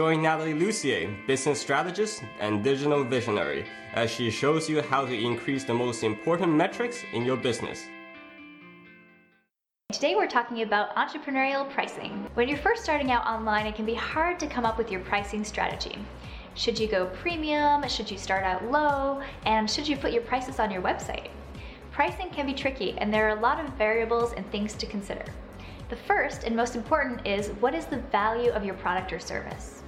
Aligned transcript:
Join 0.00 0.22
Natalie 0.22 0.54
Lussier, 0.54 1.14
business 1.26 1.60
strategist 1.60 2.22
and 2.38 2.64
digital 2.64 3.04
visionary, 3.04 3.66
as 3.92 4.10
she 4.10 4.30
shows 4.30 4.66
you 4.66 4.80
how 4.80 5.04
to 5.04 5.12
increase 5.12 5.62
the 5.62 5.74
most 5.74 6.02
important 6.04 6.54
metrics 6.54 7.02
in 7.12 7.22
your 7.22 7.36
business. 7.36 7.84
Today 9.92 10.14
we're 10.14 10.26
talking 10.26 10.62
about 10.62 10.96
entrepreneurial 10.96 11.68
pricing. 11.68 12.26
When 12.32 12.48
you're 12.48 12.56
first 12.56 12.82
starting 12.82 13.12
out 13.12 13.26
online, 13.26 13.66
it 13.66 13.74
can 13.74 13.84
be 13.84 13.92
hard 13.92 14.40
to 14.40 14.46
come 14.46 14.64
up 14.64 14.78
with 14.78 14.90
your 14.90 15.00
pricing 15.00 15.44
strategy. 15.44 15.98
Should 16.54 16.78
you 16.78 16.88
go 16.88 17.04
premium? 17.20 17.86
Should 17.86 18.10
you 18.10 18.16
start 18.16 18.44
out 18.44 18.70
low? 18.70 19.20
And 19.44 19.70
should 19.70 19.86
you 19.86 19.98
put 19.98 20.12
your 20.12 20.22
prices 20.22 20.58
on 20.58 20.70
your 20.70 20.80
website? 20.80 21.28
Pricing 21.92 22.30
can 22.30 22.46
be 22.46 22.54
tricky, 22.54 22.96
and 22.96 23.12
there 23.12 23.28
are 23.28 23.36
a 23.36 23.40
lot 23.42 23.62
of 23.62 23.70
variables 23.74 24.32
and 24.32 24.50
things 24.50 24.72
to 24.76 24.86
consider. 24.86 25.26
The 25.90 25.96
first 25.96 26.44
and 26.44 26.56
most 26.56 26.74
important 26.74 27.26
is 27.26 27.48
what 27.60 27.74
is 27.74 27.84
the 27.84 27.98
value 28.10 28.50
of 28.52 28.64
your 28.64 28.76
product 28.76 29.12
or 29.12 29.18
service? 29.18 29.79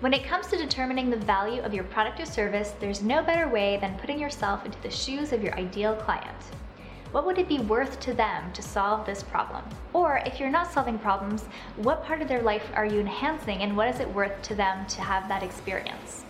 When 0.00 0.14
it 0.14 0.22
comes 0.22 0.46
to 0.46 0.56
determining 0.56 1.10
the 1.10 1.16
value 1.16 1.60
of 1.60 1.74
your 1.74 1.82
product 1.82 2.20
or 2.20 2.24
service, 2.24 2.72
there's 2.78 3.02
no 3.02 3.20
better 3.20 3.48
way 3.48 3.78
than 3.80 3.98
putting 3.98 4.20
yourself 4.20 4.64
into 4.64 4.80
the 4.80 4.90
shoes 4.92 5.32
of 5.32 5.42
your 5.42 5.56
ideal 5.56 5.96
client. 5.96 6.40
What 7.10 7.26
would 7.26 7.36
it 7.36 7.48
be 7.48 7.58
worth 7.58 7.98
to 8.00 8.14
them 8.14 8.52
to 8.52 8.62
solve 8.62 9.04
this 9.04 9.24
problem? 9.24 9.64
Or 9.92 10.22
if 10.24 10.38
you're 10.38 10.50
not 10.50 10.70
solving 10.70 11.00
problems, 11.00 11.46
what 11.78 12.04
part 12.04 12.22
of 12.22 12.28
their 12.28 12.42
life 12.42 12.70
are 12.76 12.86
you 12.86 13.00
enhancing 13.00 13.62
and 13.62 13.76
what 13.76 13.88
is 13.88 13.98
it 13.98 14.14
worth 14.14 14.40
to 14.42 14.54
them 14.54 14.86
to 14.86 15.00
have 15.00 15.26
that 15.26 15.42
experience? 15.42 16.24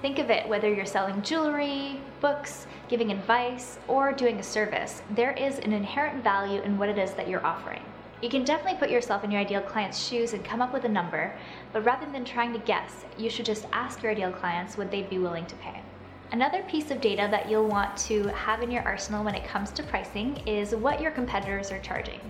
Think 0.00 0.20
of 0.20 0.30
it 0.30 0.48
whether 0.48 0.72
you're 0.72 0.86
selling 0.86 1.22
jewelry, 1.22 2.00
books, 2.20 2.68
giving 2.86 3.10
advice, 3.10 3.80
or 3.88 4.12
doing 4.12 4.38
a 4.38 4.44
service, 4.44 5.02
there 5.10 5.32
is 5.32 5.58
an 5.58 5.72
inherent 5.72 6.22
value 6.22 6.62
in 6.62 6.78
what 6.78 6.88
it 6.88 6.98
is 6.98 7.14
that 7.14 7.28
you're 7.28 7.44
offering. 7.44 7.82
You 8.22 8.28
can 8.28 8.44
definitely 8.44 8.78
put 8.78 8.88
yourself 8.88 9.24
in 9.24 9.32
your 9.32 9.40
ideal 9.40 9.60
client's 9.60 9.98
shoes 9.98 10.32
and 10.32 10.44
come 10.44 10.62
up 10.62 10.72
with 10.72 10.84
a 10.84 10.88
number, 10.88 11.36
but 11.72 11.84
rather 11.84 12.06
than 12.06 12.24
trying 12.24 12.52
to 12.52 12.60
guess, 12.60 13.04
you 13.18 13.28
should 13.28 13.44
just 13.44 13.66
ask 13.72 14.00
your 14.00 14.12
ideal 14.12 14.30
clients 14.30 14.76
would 14.76 14.92
they 14.92 15.02
be 15.02 15.18
willing 15.18 15.44
to 15.46 15.56
pay. 15.56 15.82
Another 16.30 16.62
piece 16.62 16.92
of 16.92 17.00
data 17.00 17.26
that 17.32 17.50
you'll 17.50 17.66
want 17.66 17.96
to 17.96 18.28
have 18.28 18.62
in 18.62 18.70
your 18.70 18.84
arsenal 18.84 19.24
when 19.24 19.34
it 19.34 19.44
comes 19.44 19.72
to 19.72 19.82
pricing 19.82 20.36
is 20.46 20.72
what 20.72 21.00
your 21.00 21.10
competitors 21.10 21.72
are 21.72 21.80
charging. 21.80 22.20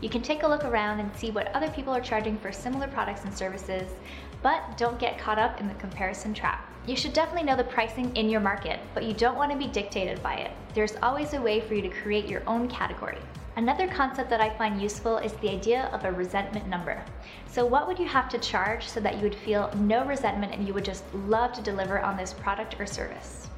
You 0.00 0.08
can 0.08 0.22
take 0.22 0.44
a 0.44 0.48
look 0.48 0.64
around 0.64 0.98
and 0.98 1.14
see 1.14 1.30
what 1.30 1.54
other 1.54 1.68
people 1.72 1.94
are 1.94 2.00
charging 2.00 2.38
for 2.38 2.50
similar 2.50 2.88
products 2.88 3.24
and 3.24 3.36
services, 3.36 3.90
but 4.42 4.78
don't 4.78 4.98
get 4.98 5.18
caught 5.18 5.38
up 5.38 5.60
in 5.60 5.68
the 5.68 5.74
comparison 5.74 6.32
trap. 6.32 6.67
You 6.88 6.96
should 6.96 7.12
definitely 7.12 7.42
know 7.42 7.54
the 7.54 7.64
pricing 7.64 8.16
in 8.16 8.30
your 8.30 8.40
market, 8.40 8.80
but 8.94 9.04
you 9.04 9.12
don't 9.12 9.36
want 9.36 9.52
to 9.52 9.58
be 9.58 9.66
dictated 9.66 10.22
by 10.22 10.36
it. 10.36 10.52
There's 10.72 10.96
always 11.02 11.34
a 11.34 11.42
way 11.42 11.60
for 11.60 11.74
you 11.74 11.82
to 11.82 11.90
create 11.90 12.26
your 12.26 12.42
own 12.46 12.66
category. 12.66 13.18
Another 13.56 13.86
concept 13.86 14.30
that 14.30 14.40
I 14.40 14.56
find 14.56 14.80
useful 14.80 15.18
is 15.18 15.34
the 15.34 15.50
idea 15.50 15.90
of 15.92 16.06
a 16.06 16.12
resentment 16.12 16.66
number. 16.66 17.04
So, 17.46 17.66
what 17.66 17.86
would 17.86 17.98
you 17.98 18.08
have 18.08 18.30
to 18.30 18.38
charge 18.38 18.88
so 18.88 19.00
that 19.00 19.16
you 19.16 19.20
would 19.20 19.34
feel 19.34 19.70
no 19.76 20.06
resentment 20.06 20.54
and 20.54 20.66
you 20.66 20.72
would 20.72 20.84
just 20.86 21.04
love 21.12 21.52
to 21.52 21.60
deliver 21.60 22.00
on 22.00 22.16
this 22.16 22.32
product 22.32 22.80
or 22.80 22.86
service? 22.86 23.48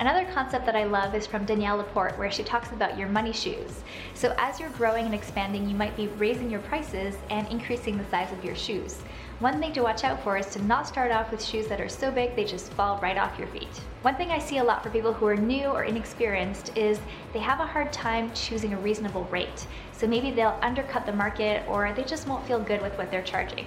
Another 0.00 0.24
concept 0.32 0.64
that 0.64 0.76
I 0.76 0.84
love 0.84 1.16
is 1.16 1.26
from 1.26 1.44
Danielle 1.44 1.78
Laporte, 1.78 2.16
where 2.16 2.30
she 2.30 2.44
talks 2.44 2.70
about 2.70 2.96
your 2.96 3.08
money 3.08 3.32
shoes. 3.32 3.82
So, 4.14 4.32
as 4.38 4.60
you're 4.60 4.70
growing 4.70 5.06
and 5.06 5.14
expanding, 5.14 5.68
you 5.68 5.74
might 5.74 5.96
be 5.96 6.06
raising 6.06 6.48
your 6.48 6.60
prices 6.60 7.16
and 7.30 7.48
increasing 7.48 7.98
the 7.98 8.08
size 8.08 8.30
of 8.30 8.44
your 8.44 8.54
shoes. 8.54 9.00
One 9.40 9.58
thing 9.58 9.72
to 9.72 9.82
watch 9.82 10.04
out 10.04 10.22
for 10.22 10.38
is 10.38 10.46
to 10.50 10.62
not 10.62 10.86
start 10.86 11.10
off 11.10 11.32
with 11.32 11.42
shoes 11.42 11.66
that 11.66 11.80
are 11.80 11.88
so 11.88 12.12
big 12.12 12.36
they 12.36 12.44
just 12.44 12.72
fall 12.74 13.00
right 13.02 13.18
off 13.18 13.38
your 13.40 13.48
feet. 13.48 13.80
One 14.02 14.14
thing 14.14 14.30
I 14.30 14.38
see 14.38 14.58
a 14.58 14.64
lot 14.64 14.84
for 14.84 14.90
people 14.90 15.12
who 15.12 15.26
are 15.26 15.36
new 15.36 15.66
or 15.66 15.82
inexperienced 15.82 16.76
is 16.76 17.00
they 17.32 17.40
have 17.40 17.58
a 17.58 17.66
hard 17.66 17.92
time 17.92 18.32
choosing 18.34 18.74
a 18.74 18.78
reasonable 18.78 19.24
rate. 19.24 19.66
So 19.90 20.06
maybe 20.06 20.30
they'll 20.30 20.58
undercut 20.62 21.06
the 21.06 21.12
market 21.12 21.64
or 21.68 21.92
they 21.92 22.04
just 22.04 22.28
won't 22.28 22.46
feel 22.46 22.60
good 22.60 22.82
with 22.82 22.96
what 22.98 23.10
they're 23.10 23.22
charging. 23.22 23.66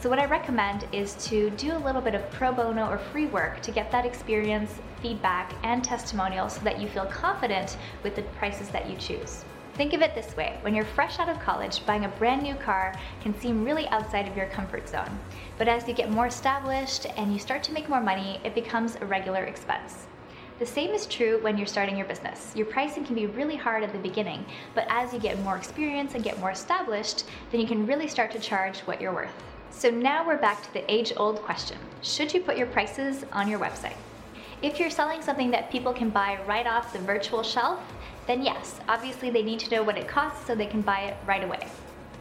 So, 0.00 0.08
what 0.08 0.20
I 0.20 0.26
recommend 0.26 0.86
is 0.92 1.14
to 1.26 1.50
do 1.50 1.76
a 1.76 1.84
little 1.84 2.00
bit 2.00 2.14
of 2.14 2.30
pro 2.30 2.52
bono 2.52 2.88
or 2.88 2.98
free 2.98 3.26
work 3.26 3.60
to 3.62 3.72
get 3.72 3.90
that 3.90 4.06
experience, 4.06 4.78
feedback, 5.02 5.52
and 5.64 5.82
testimonial 5.82 6.48
so 6.48 6.60
that 6.60 6.80
you 6.80 6.86
feel 6.86 7.06
confident 7.06 7.76
with 8.04 8.14
the 8.14 8.22
prices 8.38 8.68
that 8.68 8.88
you 8.88 8.96
choose. 8.96 9.44
Think 9.74 9.94
of 9.94 10.00
it 10.00 10.14
this 10.14 10.36
way 10.36 10.56
when 10.60 10.72
you're 10.72 10.84
fresh 10.84 11.18
out 11.18 11.28
of 11.28 11.40
college, 11.40 11.84
buying 11.84 12.04
a 12.04 12.10
brand 12.10 12.44
new 12.44 12.54
car 12.54 12.94
can 13.20 13.36
seem 13.40 13.64
really 13.64 13.88
outside 13.88 14.28
of 14.28 14.36
your 14.36 14.46
comfort 14.46 14.88
zone. 14.88 15.18
But 15.56 15.66
as 15.66 15.88
you 15.88 15.94
get 15.94 16.12
more 16.12 16.28
established 16.28 17.06
and 17.16 17.32
you 17.32 17.40
start 17.40 17.64
to 17.64 17.72
make 17.72 17.88
more 17.88 18.00
money, 18.00 18.40
it 18.44 18.54
becomes 18.54 18.94
a 19.00 19.04
regular 19.04 19.42
expense. 19.46 20.06
The 20.60 20.66
same 20.66 20.90
is 20.90 21.06
true 21.06 21.42
when 21.42 21.58
you're 21.58 21.66
starting 21.66 21.96
your 21.96 22.06
business. 22.06 22.52
Your 22.54 22.66
pricing 22.66 23.04
can 23.04 23.16
be 23.16 23.26
really 23.26 23.56
hard 23.56 23.82
at 23.82 23.92
the 23.92 23.98
beginning, 23.98 24.46
but 24.76 24.86
as 24.90 25.12
you 25.12 25.18
get 25.18 25.42
more 25.42 25.56
experience 25.56 26.14
and 26.14 26.22
get 26.22 26.38
more 26.38 26.52
established, 26.52 27.24
then 27.50 27.60
you 27.60 27.66
can 27.66 27.84
really 27.84 28.06
start 28.06 28.30
to 28.30 28.38
charge 28.38 28.78
what 28.80 29.00
you're 29.00 29.12
worth. 29.12 29.34
So 29.70 29.90
now 29.90 30.26
we're 30.26 30.38
back 30.38 30.62
to 30.64 30.72
the 30.72 30.92
age 30.92 31.12
old 31.16 31.40
question 31.42 31.78
Should 32.02 32.34
you 32.34 32.40
put 32.40 32.56
your 32.56 32.66
prices 32.66 33.24
on 33.32 33.48
your 33.48 33.60
website? 33.60 33.96
If 34.60 34.80
you're 34.80 34.90
selling 34.90 35.22
something 35.22 35.52
that 35.52 35.70
people 35.70 35.92
can 35.92 36.10
buy 36.10 36.38
right 36.48 36.66
off 36.66 36.92
the 36.92 36.98
virtual 36.98 37.44
shelf, 37.44 37.78
then 38.26 38.42
yes, 38.42 38.80
obviously 38.88 39.30
they 39.30 39.42
need 39.42 39.60
to 39.60 39.70
know 39.70 39.84
what 39.84 39.96
it 39.96 40.08
costs 40.08 40.46
so 40.46 40.54
they 40.54 40.66
can 40.66 40.80
buy 40.80 41.00
it 41.02 41.16
right 41.26 41.44
away. 41.44 41.68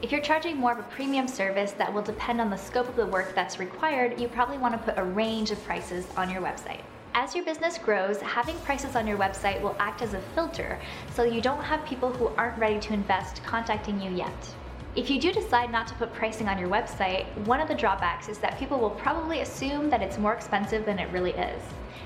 If 0.03 0.11
you're 0.11 0.21
charging 0.21 0.57
more 0.57 0.71
of 0.71 0.77
a 0.77 0.83
premium 0.83 1.27
service 1.27 1.71
that 1.71 1.91
will 1.91 2.03
depend 2.03 2.39
on 2.39 2.51
the 2.51 2.57
scope 2.57 2.87
of 2.87 2.95
the 2.95 3.07
work 3.07 3.33
that's 3.33 3.59
required, 3.59 4.19
you 4.19 4.27
probably 4.27 4.59
want 4.59 4.73
to 4.75 4.91
put 4.91 4.99
a 4.99 5.03
range 5.03 5.49
of 5.49 5.63
prices 5.63 6.05
on 6.15 6.29
your 6.29 6.41
website. 6.41 6.81
As 7.15 7.33
your 7.33 7.43
business 7.43 7.79
grows, 7.79 8.21
having 8.21 8.55
prices 8.59 8.95
on 8.95 9.07
your 9.07 9.17
website 9.17 9.59
will 9.59 9.75
act 9.79 10.03
as 10.03 10.13
a 10.13 10.21
filter 10.35 10.79
so 11.15 11.23
you 11.23 11.41
don't 11.41 11.63
have 11.63 11.83
people 11.85 12.11
who 12.11 12.27
aren't 12.37 12.59
ready 12.59 12.79
to 12.79 12.93
invest 12.93 13.41
contacting 13.43 13.99
you 13.99 14.11
yet. 14.11 14.53
If 14.97 15.11
you 15.11 15.21
do 15.21 15.31
decide 15.31 15.71
not 15.71 15.85
to 15.89 15.93
put 15.93 16.11
pricing 16.11 16.49
on 16.49 16.57
your 16.57 16.69
website, 16.69 17.27
one 17.45 17.59
of 17.59 17.67
the 17.67 17.75
drawbacks 17.75 18.29
is 18.29 18.39
that 18.39 18.57
people 18.57 18.79
will 18.79 18.89
probably 18.89 19.41
assume 19.41 19.91
that 19.91 20.01
it's 20.01 20.17
more 20.17 20.33
expensive 20.33 20.87
than 20.87 20.97
it 20.97 21.07
really 21.11 21.33
is. 21.33 21.61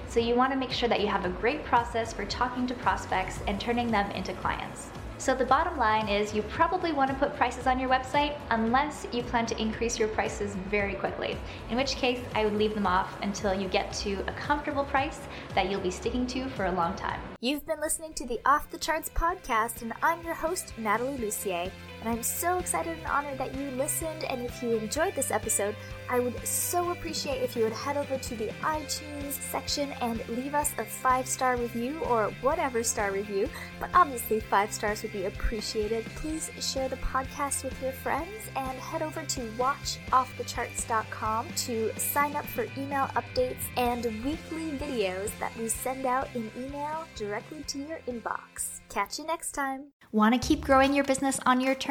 So 0.09 0.19
you 0.19 0.35
want 0.35 0.51
to 0.51 0.59
make 0.59 0.71
sure 0.71 0.89
that 0.89 0.99
you 0.99 1.07
have 1.07 1.23
a 1.23 1.29
great 1.29 1.63
process 1.63 2.11
for 2.11 2.25
talking 2.25 2.67
to 2.67 2.73
prospects 2.73 3.39
and 3.47 3.61
turning 3.61 3.89
them 3.89 4.11
into 4.11 4.33
clients. 4.33 4.89
So 5.19 5.33
the 5.33 5.45
bottom 5.45 5.77
line 5.77 6.09
is 6.09 6.33
you 6.33 6.41
probably 6.41 6.91
want 6.91 7.09
to 7.11 7.15
put 7.15 7.33
prices 7.37 7.65
on 7.65 7.79
your 7.79 7.89
website 7.89 8.37
unless 8.49 9.07
you 9.13 9.23
plan 9.23 9.45
to 9.45 9.61
increase 9.61 9.97
your 9.97 10.09
prices 10.09 10.55
very 10.69 10.95
quickly, 10.95 11.37
in 11.69 11.77
which 11.77 11.95
case 11.95 12.19
I 12.35 12.43
would 12.43 12.55
leave 12.55 12.75
them 12.75 12.87
off 12.87 13.17
until 13.21 13.53
you 13.53 13.69
get 13.69 13.93
to 14.01 14.15
a 14.27 14.33
comfortable 14.33 14.83
price 14.83 15.19
that 15.55 15.71
you'll 15.71 15.79
be 15.79 15.91
sticking 15.91 16.27
to 16.27 16.49
for 16.49 16.65
a 16.65 16.71
long 16.73 16.95
time. 16.95 17.21
You've 17.39 17.65
been 17.65 17.79
listening 17.79 18.13
to 18.15 18.25
the 18.25 18.41
Off 18.45 18.69
the 18.69 18.77
Charts 18.77 19.09
podcast, 19.15 19.81
and 19.81 19.93
I'm 20.03 20.21
your 20.23 20.33
host, 20.33 20.73
Natalie 20.77 21.17
Lussier. 21.17 21.71
And 22.01 22.09
I'm 22.09 22.23
so 22.23 22.57
excited 22.57 22.97
and 22.97 23.05
honored 23.05 23.37
that 23.37 23.53
you 23.55 23.69
listened. 23.71 24.23
And 24.23 24.41
if 24.41 24.63
you 24.63 24.77
enjoyed 24.77 25.13
this 25.13 25.29
episode, 25.29 25.75
I 26.09 26.19
would 26.19 26.45
so 26.45 26.89
appreciate 26.89 27.43
if 27.43 27.55
you 27.55 27.63
would 27.63 27.73
head 27.73 27.95
over 27.95 28.17
to 28.17 28.35
the 28.35 28.47
iTunes 28.63 29.33
section 29.33 29.91
and 30.01 30.27
leave 30.29 30.55
us 30.55 30.73
a 30.79 30.83
five 30.83 31.27
star 31.27 31.57
review 31.57 31.99
or 32.01 32.31
whatever 32.41 32.83
star 32.83 33.11
review. 33.11 33.47
But 33.79 33.91
obviously, 33.93 34.39
five 34.39 34.73
stars 34.73 35.03
would 35.03 35.13
be 35.13 35.25
appreciated. 35.25 36.05
Please 36.15 36.49
share 36.59 36.89
the 36.89 36.97
podcast 36.97 37.63
with 37.63 37.79
your 37.81 37.91
friends 37.91 38.49
and 38.55 38.77
head 38.79 39.03
over 39.03 39.23
to 39.23 39.41
watchoffthecharts.com 39.57 41.47
to 41.55 41.99
sign 41.99 42.35
up 42.35 42.47
for 42.47 42.65
email 42.77 43.07
updates 43.15 43.61
and 43.77 44.05
weekly 44.25 44.71
videos 44.71 45.29
that 45.39 45.55
we 45.55 45.67
send 45.69 46.07
out 46.07 46.27
in 46.33 46.49
email 46.57 47.05
directly 47.15 47.63
to 47.67 47.77
your 47.77 47.99
inbox. 48.07 48.81
Catch 48.89 49.19
you 49.19 49.27
next 49.27 49.51
time. 49.51 49.85
Want 50.11 50.33
to 50.33 50.45
keep 50.45 50.59
growing 50.59 50.93
your 50.93 51.05
business 51.05 51.39
on 51.45 51.61
your 51.61 51.75
terms? 51.75 51.90